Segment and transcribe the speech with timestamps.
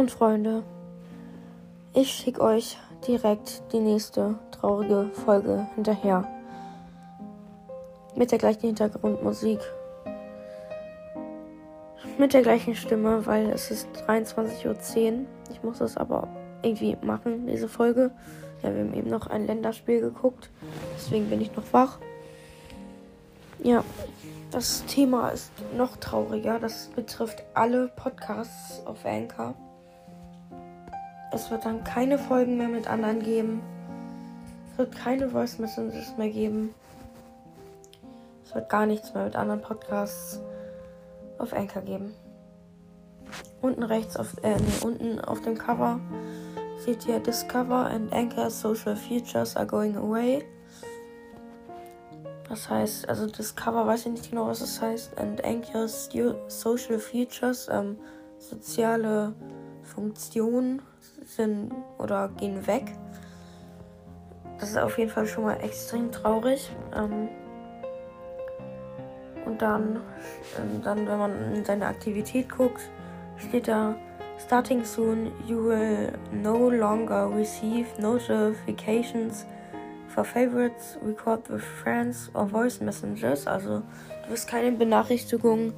[0.00, 0.62] und Freunde,
[1.92, 6.26] ich schicke euch direkt die nächste traurige Folge hinterher.
[8.16, 9.60] Mit der gleichen Hintergrundmusik.
[12.16, 14.64] Mit der gleichen Stimme, weil es ist 23.10
[15.12, 15.26] Uhr.
[15.50, 16.28] Ich muss das aber
[16.62, 18.10] irgendwie machen, diese Folge.
[18.62, 20.48] Ja, wir haben eben noch ein Länderspiel geguckt.
[20.96, 21.98] Deswegen bin ich noch wach.
[23.62, 23.84] Ja,
[24.50, 26.58] das Thema ist noch trauriger.
[26.58, 29.54] Das betrifft alle Podcasts auf Anchor.
[31.32, 33.62] Es wird dann keine Folgen mehr mit anderen geben.
[34.72, 36.74] Es wird keine Voice Messages mehr geben.
[38.44, 40.40] Es wird gar nichts mehr mit anderen Podcasts
[41.38, 42.14] auf Anchor geben.
[43.62, 46.00] Unten rechts auf, äh, nee, unten auf dem Cover
[46.84, 50.44] seht ihr Discover and Anchor Social Features are going away.
[52.48, 55.16] Das heißt, also Discover weiß ich nicht genau, was das heißt.
[55.18, 57.96] And Anchor Social Features, ähm,
[58.38, 59.34] soziale
[59.84, 60.82] Funktionen
[61.36, 62.92] sind oder gehen weg.
[64.58, 66.70] Das ist auf jeden Fall schon mal extrem traurig.
[66.94, 67.28] Ähm,
[69.46, 70.00] und dann,
[70.58, 72.82] ähm, dann, wenn man in seine Aktivität guckt,
[73.38, 73.94] steht da
[74.46, 79.44] Starting soon, you will no longer receive notifications
[80.08, 83.46] for favorites, record with friends or voice messages.
[83.46, 83.82] Also
[84.24, 85.74] du wirst keine Benachrichtigungen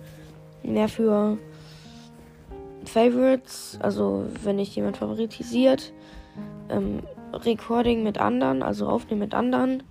[0.63, 1.39] mehr für
[2.85, 5.93] Favorites, also wenn dich jemand favoritisiert,
[6.69, 7.01] ähm,
[7.33, 9.83] Recording mit anderen, also Aufnehmen mit anderen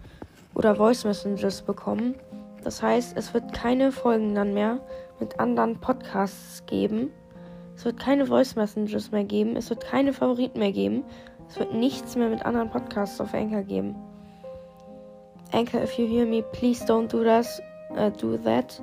[0.54, 2.16] oder Voice Messages bekommen.
[2.64, 4.80] Das heißt, es wird keine Folgen dann mehr
[5.20, 7.10] mit anderen Podcasts geben.
[7.76, 9.56] Es wird keine Voice Messages mehr geben.
[9.56, 11.04] Es wird keine Favoriten mehr geben.
[11.50, 13.96] Es wird nichts mehr mit anderen Podcasts auf Anchor geben.
[15.52, 17.62] Anchor, if you hear me, please don't do this.
[17.98, 18.82] Uh, do that.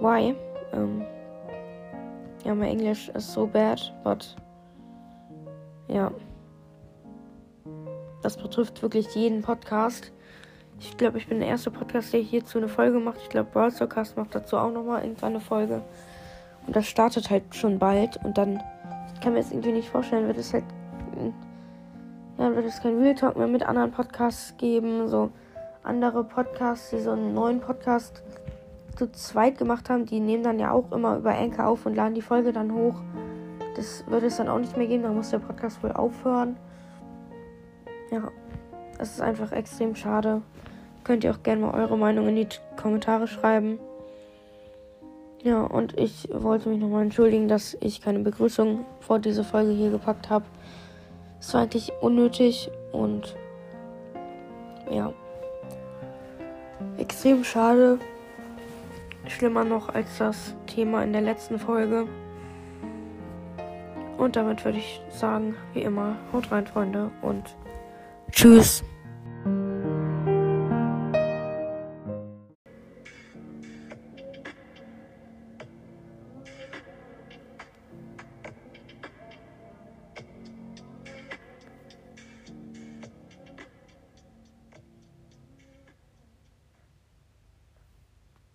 [0.00, 0.34] Why?
[0.72, 1.02] Um,
[2.44, 4.36] yeah, my English is so bad, but
[5.88, 6.10] ja.
[8.22, 10.12] Das betrifft wirklich jeden Podcast.
[10.78, 13.20] Ich glaube, ich bin der erste Podcast, der hierzu eine Folge macht.
[13.22, 15.82] Ich glaube, Broadcast macht dazu auch nochmal irgendwann eine Folge.
[16.66, 18.18] Und das startet halt schon bald.
[18.24, 18.62] Und dann,
[19.14, 20.64] ich kann mir jetzt irgendwie nicht vorstellen, wird es halt,
[22.38, 25.08] ja, wird es kein Real Talk mehr mit anderen Podcasts geben.
[25.08, 25.30] So
[25.82, 28.22] andere Podcasts, die so einen neuen Podcast
[29.00, 32.12] zu zweit gemacht haben, die nehmen dann ja auch immer über Anchor auf und laden
[32.12, 32.96] die Folge dann hoch.
[33.74, 36.58] Das würde es dann auch nicht mehr geben, dann muss der Podcast wohl aufhören.
[38.10, 38.30] Ja,
[38.98, 40.42] das ist einfach extrem schade.
[41.02, 43.78] Könnt ihr auch gerne mal eure Meinung in die Kommentare schreiben.
[45.42, 49.90] Ja, und ich wollte mich nochmal entschuldigen, dass ich keine Begrüßung vor diese Folge hier
[49.90, 50.44] gepackt habe.
[51.40, 53.34] Es war eigentlich unnötig und
[54.90, 55.14] ja,
[56.98, 57.98] extrem schade.
[59.26, 62.06] Schlimmer noch als das Thema in der letzten Folge.
[64.18, 67.56] Und damit würde ich sagen, wie immer, haut rein, Freunde, und
[68.30, 68.84] tschüss.